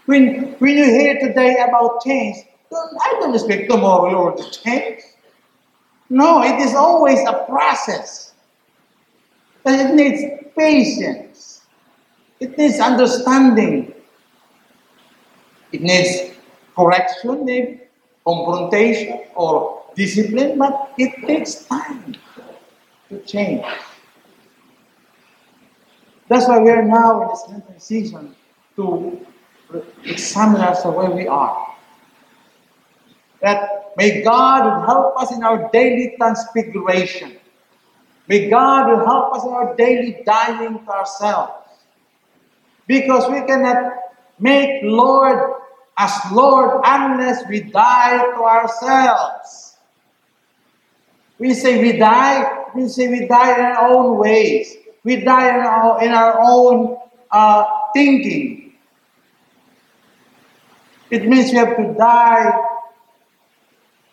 [0.10, 2.38] When, when you hear today about change,
[2.74, 5.04] I don't expect tomorrow you will change.
[6.10, 8.34] No, it is always a process.
[9.66, 11.62] And it needs patience.
[12.40, 13.94] It needs understanding.
[15.74, 16.36] It needs
[16.76, 17.82] correction, maybe,
[18.26, 22.16] confrontation, or discipline, but it takes time
[23.10, 23.64] to change.
[26.30, 28.36] That's why we are now in this season
[28.76, 29.24] to
[30.04, 31.68] examine ourselves where we are.
[33.42, 37.38] That may God help us in our daily transfiguration.
[38.28, 41.54] May God help us in our daily dying to ourselves.
[42.88, 43.94] Because we cannot
[44.40, 45.54] make Lord
[45.98, 49.78] as Lord unless we die to ourselves.
[51.38, 54.76] We say we die, we say we die in our own ways.
[55.04, 56.98] We die in our, in our own
[57.32, 57.64] uh,
[57.94, 58.69] thinking.
[61.10, 62.52] It means we have to die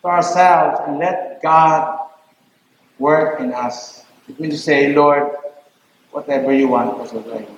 [0.01, 2.09] to ourselves and let God
[2.97, 4.03] work in us.
[4.27, 5.31] It means to say, Lord,
[6.11, 7.49] whatever you want, what I want.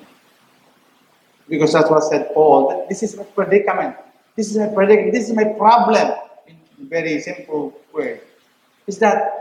[1.48, 2.86] Because that's what said Paul.
[2.90, 3.96] This is my predicament.
[4.36, 5.14] This is my predicament.
[5.14, 6.14] This is my problem.
[6.48, 8.22] In very simple way,
[8.88, 9.40] is that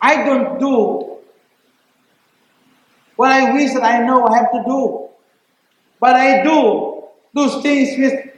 [0.00, 1.18] I don't do
[3.16, 5.08] what I wish that I know I have to do.
[6.00, 6.99] But I do
[7.34, 8.30] those things which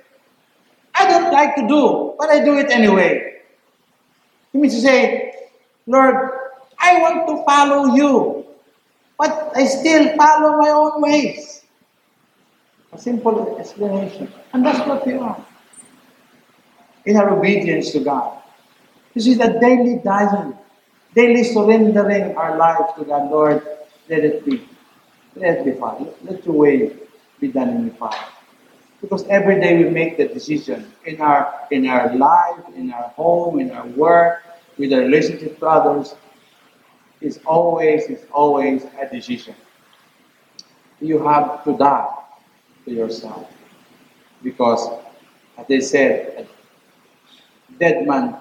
[0.95, 3.41] I don't like to do, but I do it anyway.
[4.53, 5.33] You mean to say,
[5.87, 6.31] Lord,
[6.79, 8.47] I want to follow you,
[9.19, 11.65] but I still follow my own ways.
[12.93, 14.31] A simple explanation.
[14.53, 15.45] And that's what we are.
[17.07, 18.43] In our obedience to God.
[19.15, 20.57] This is a daily dying,
[21.15, 23.31] daily surrendering our lives to God.
[23.31, 23.67] Lord,
[24.09, 24.69] let it be.
[25.37, 26.11] Let it be, Father.
[26.25, 26.93] Let your way
[27.41, 28.19] be done in me, Father.
[29.03, 33.61] Because every day we make the decision in our in our life, in our home,
[33.61, 34.43] in our work,
[34.79, 36.15] with our relationship to others,
[37.21, 39.55] is always is always a decision.
[41.01, 42.09] You have to die
[42.87, 43.49] to yourself.
[44.43, 44.89] Because
[45.59, 46.49] as they said,
[47.69, 48.37] a dead man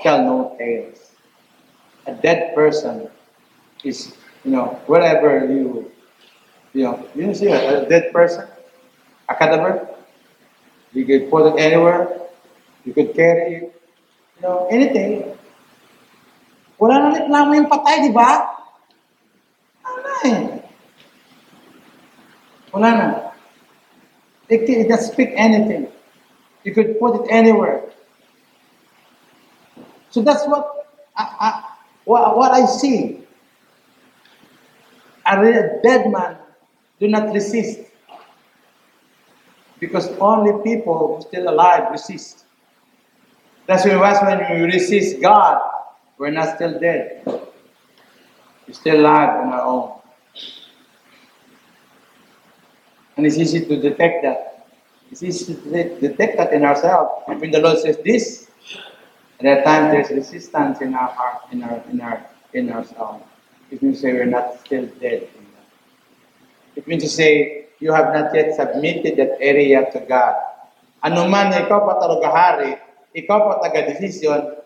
[0.00, 1.12] tell no tales.
[2.06, 3.08] A dead person
[3.84, 4.14] is,
[4.44, 5.90] you know, wherever you
[6.74, 8.46] you know, you see a, a dead person,
[9.30, 9.88] a cadaver,
[10.92, 12.10] you could put it anywhere,
[12.84, 13.82] you could carry it,
[14.36, 15.38] you know, anything.
[16.80, 18.50] Wala na reklamo yung patay, di ba?
[19.86, 20.40] Wala eh.
[22.74, 23.06] Wala na.
[24.50, 25.86] It, it doesn't speak anything.
[26.64, 27.86] You could put it anywhere.
[30.10, 30.66] So that's what
[31.14, 31.48] I, I,
[32.04, 33.22] what, what I see.
[35.22, 35.36] A
[35.84, 36.40] dead man
[37.00, 37.80] Do not resist.
[39.80, 42.44] Because only people who still alive resist.
[43.66, 45.60] That's why when we resist God,
[46.18, 47.22] we're not still dead.
[47.26, 49.92] We're still alive on our own.
[53.16, 54.68] And it's easy to detect that.
[55.10, 57.22] It's easy to detect that in ourselves.
[57.26, 58.50] When the Lord says this,
[59.40, 63.24] at times there's resistance in our heart, in our in our in ourselves.
[63.70, 65.28] It means to say we're not still dead.
[66.76, 70.36] It means to say you have not yet submitted that area to God.
[71.00, 72.76] Ano man ikaw pa talagahari,
[73.16, 74.60] ikaw pa taga-decision,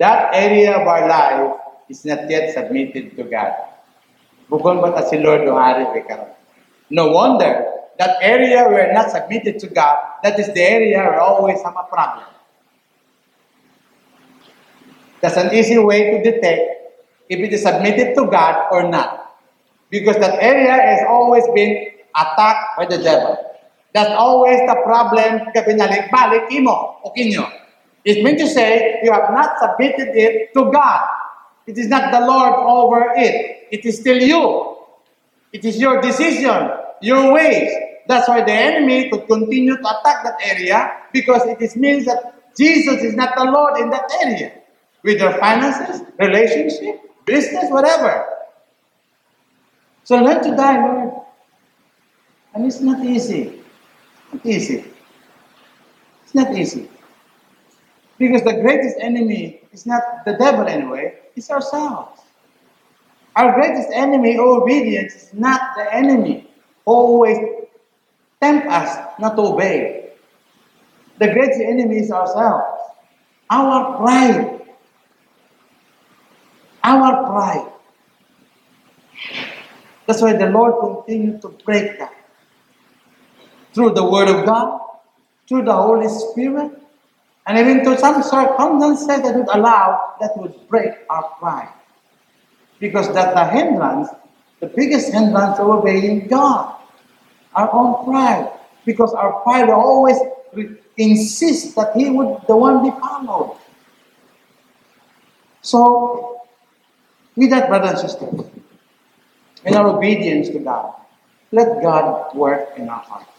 [0.00, 1.60] that area of our life
[1.92, 3.52] is not yet submitted to God.
[4.48, 5.84] Bukon ba ta si Lord o hari
[6.88, 7.68] No wonder
[8.00, 11.86] that area we're not submitted to God, that is the area we always have a
[11.86, 12.26] problem.
[15.20, 16.96] That's an easy way to detect
[17.28, 19.36] if it is submitted to God or not.
[19.88, 23.36] Because that area has always been attacked by the devil.
[23.94, 27.46] That's always the problem kabinalik-balik imo o kinyo.
[28.04, 31.08] It means to say you have not submitted it to God.
[31.66, 33.68] It is not the Lord over it.
[33.70, 34.76] It is still you.
[35.52, 37.72] It is your decision, your ways.
[38.06, 42.52] That's why the enemy could continue to attack that area because it is means that
[42.58, 44.52] Jesus is not the Lord in that area.
[45.02, 48.24] With your finances, relationship, business, whatever.
[50.04, 51.03] So learn to die.
[52.54, 53.62] And it's not easy.
[54.32, 54.84] Not easy.
[56.22, 56.88] It's not easy.
[58.18, 62.20] Because the greatest enemy is not the devil anyway, it's ourselves.
[63.36, 66.48] Our greatest enemy, obedience, is not the enemy.
[66.84, 67.38] Always
[68.40, 70.12] tempt us not to obey.
[71.18, 72.80] The greatest enemy is ourselves.
[73.50, 74.60] Our pride.
[76.84, 77.72] Our pride.
[80.06, 82.23] That's why the Lord continued to break that.
[83.74, 84.80] Through the Word of God,
[85.48, 86.80] through the Holy Spirit,
[87.46, 91.68] and even to some circumstances that would allow, that would break our pride.
[92.78, 94.08] Because that's the hindrance,
[94.60, 96.76] the biggest hindrance of obeying God.
[97.54, 98.50] Our own pride.
[98.84, 100.18] Because our pride always
[100.96, 103.58] insists that He would the one be followed.
[105.62, 106.42] So
[107.36, 108.40] with that, brothers and sisters,
[109.64, 110.94] in our obedience to God,
[111.52, 113.33] let God work in our hearts.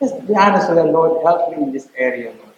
[0.00, 1.22] Let's be honest with the Lord.
[1.24, 2.54] Help me in this area, Lord.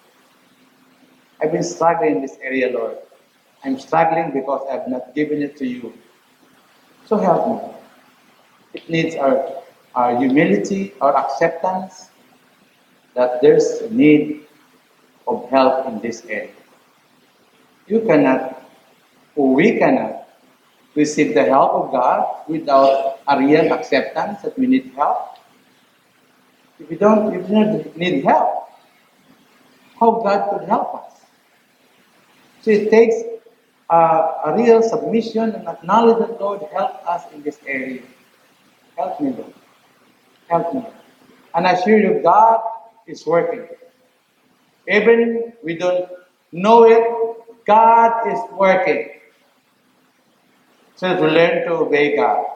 [1.41, 2.99] I've been struggling in this area, Lord.
[3.65, 5.93] I'm struggling because I've not given it to you.
[7.07, 7.75] So help me.
[8.75, 9.63] It needs our,
[9.95, 12.11] our humility, our acceptance
[13.15, 14.47] that there's a need
[15.27, 16.55] of help in this area.
[17.87, 18.63] You cannot
[19.37, 20.29] or we cannot
[20.95, 25.39] receive the help of God without a real acceptance that we need help.
[26.83, 28.69] If we don't, if we need help,
[30.01, 31.21] how God could help us?
[32.63, 33.15] So it takes
[33.89, 38.03] uh, a real submission and acknowledge that Lord help us in this area.
[38.97, 39.55] Help me, Lord.
[40.49, 40.85] Help me.
[41.55, 42.61] And I assure you, God
[43.07, 43.69] is working.
[44.89, 46.11] Even we don't
[46.51, 47.05] know it,
[47.65, 49.11] God is working.
[50.97, 52.47] So to learn to obey God.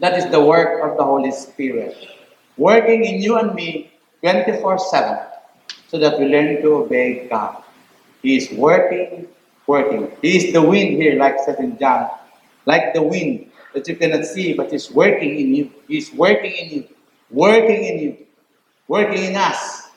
[0.00, 2.21] That is the work of the Holy Spirit.
[2.56, 3.92] Working in you and me
[4.22, 5.18] 24 7
[5.88, 7.62] so that we learn to obey God.
[8.22, 9.28] He is working,
[9.66, 10.10] working.
[10.22, 12.10] He is the wind here, like said in John,
[12.66, 15.70] like the wind that you cannot see, but He's working in you.
[15.88, 16.88] He's working in you,
[17.30, 18.26] working in you,
[18.88, 19.88] working in us,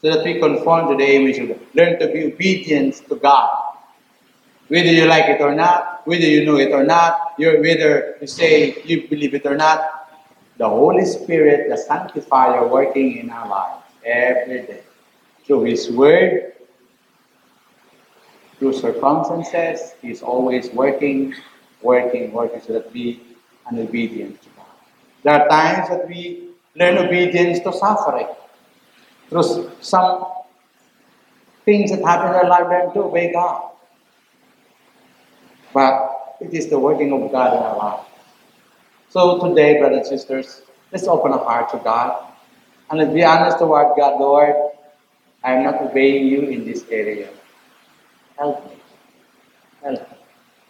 [0.00, 1.60] so that we conform to the image of God.
[1.74, 3.64] Learn to be obedient to God
[4.68, 8.82] whether you like it or not, whether you know it or not, whether you say
[8.84, 10.03] you believe it or not,
[10.56, 14.82] the Holy Spirit, the sanctifier, working in our lives every day.
[15.44, 16.52] Through His Word,
[18.58, 21.34] through circumstances, He's always working,
[21.82, 23.20] working, working so that we
[23.66, 24.66] are obedient to God.
[25.22, 28.28] There are times that we learn obedience to suffering.
[29.28, 30.24] Through some
[31.64, 33.70] things that happen in our life, learn to obey God.
[35.72, 38.06] But it is the working of God in our life.
[39.14, 42.34] So today, brothers and sisters, let's open our heart to God.
[42.90, 44.56] And let's be honest toward God, Lord,
[45.44, 47.30] I am not obeying you in this area.
[48.36, 48.74] Help me.
[49.84, 50.16] Help me.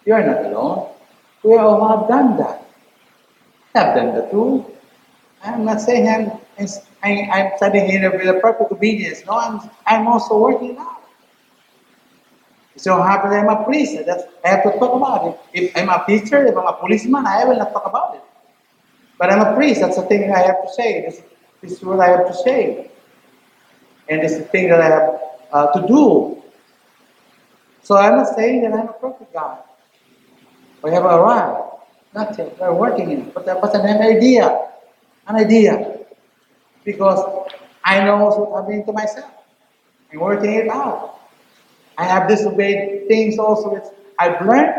[0.04, 0.92] You are not alone.
[1.42, 2.68] We all have done that.
[3.74, 4.66] I have done that too.
[5.42, 6.38] I'm not saying I'm,
[7.02, 9.24] I'm, I'm studying here with a perfect obedience.
[9.24, 11.00] No, I'm, I'm also working out.
[12.76, 13.96] So happen I'm a priest.
[14.04, 15.40] That's, I have to talk about it.
[15.54, 18.23] If I'm a teacher, if I'm a policeman, I will not talk about it.
[19.18, 19.80] But I'm a priest.
[19.80, 21.02] That's the thing I have to say.
[21.02, 21.22] This,
[21.60, 22.90] this is what I have to say.
[24.08, 25.20] And this is the thing that I have
[25.52, 26.42] uh, to do.
[27.82, 29.58] So I'm not saying that I'm a perfect God.
[30.82, 31.62] We have arrived.
[32.14, 32.58] Not yet.
[32.60, 33.34] We're working in it.
[33.34, 34.68] But that was an idea.
[35.26, 35.98] An idea.
[36.84, 37.48] Because
[37.84, 39.30] I know what's happening to myself.
[40.12, 41.20] I'm working it out.
[41.96, 43.80] I have disobeyed things also
[44.18, 44.74] I've learned.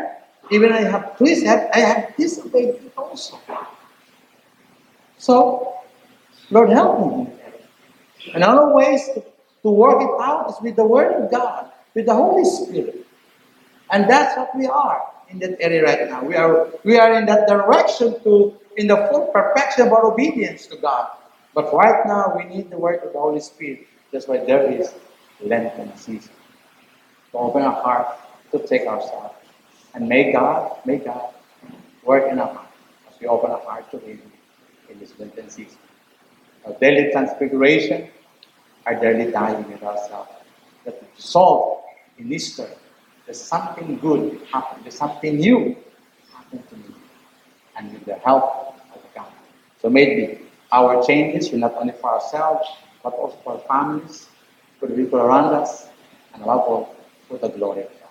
[0.52, 3.40] Even I have have I have disobeyed it also.
[5.26, 5.74] So,
[6.52, 7.34] Lord help me.
[8.36, 9.26] And other ways to,
[9.64, 13.08] to work it out is with the Word of God, with the Holy Spirit.
[13.90, 16.24] And that's what we are in that area right now.
[16.24, 20.68] We are we are in that direction to in the full perfection of our obedience
[20.68, 21.10] to God.
[21.56, 23.88] But right now we need the work of the Holy Spirit.
[24.12, 24.94] That's why there is
[25.42, 26.34] Lenten season.
[27.32, 28.14] To open our heart,
[28.52, 29.34] to take ourselves.
[29.96, 31.34] And may God, may God
[32.04, 32.70] work in our heart
[33.10, 34.22] as we open our heart to Him
[34.90, 35.78] in this Lenten season.
[36.66, 38.10] Our daily transfiguration,
[38.86, 40.32] our daily dying with ourselves.
[40.86, 41.84] That the result
[42.18, 42.70] in Easter,
[43.26, 45.76] there's something good happen, there's something new
[46.34, 46.96] happen to me.
[47.78, 49.32] And with the help of God.
[49.82, 50.40] So maybe
[50.72, 52.68] our changes are not only for ourselves,
[53.04, 54.28] but also for our families,
[54.80, 55.88] for the people around us,
[56.34, 56.96] and above all,
[57.28, 58.06] for the glory of God.